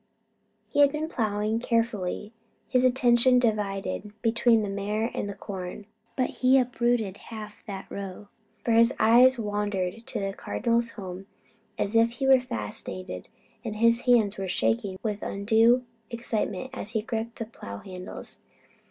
He 0.67 0.79
had 0.79 0.91
been 0.91 1.09
plowing 1.09 1.59
carefully, 1.59 2.33
his 2.67 2.83
attention 2.83 3.37
divided 3.37 4.19
between 4.23 4.63
the 4.63 4.67
mare 4.69 5.11
and 5.13 5.29
the 5.29 5.35
corn; 5.35 5.85
but 6.15 6.31
he 6.31 6.57
uprooted 6.57 7.17
half 7.17 7.63
that 7.67 7.85
row, 7.87 8.27
for 8.65 8.71
his 8.71 8.91
eyes 8.97 9.37
wandered 9.37 10.07
to 10.07 10.19
the 10.19 10.33
Cardinal's 10.33 10.89
home 10.89 11.27
as 11.77 11.95
if 11.95 12.13
he 12.13 12.25
were 12.25 12.39
fascinated, 12.39 13.27
and 13.63 13.75
his 13.75 13.99
hands 14.01 14.39
were 14.39 14.47
shaking 14.47 14.97
with 15.03 15.21
undue 15.21 15.85
excitement 16.09 16.71
as 16.73 16.89
he 16.93 17.03
gripped 17.03 17.37
the 17.37 17.45
plow 17.45 17.77
handles. 17.77 18.39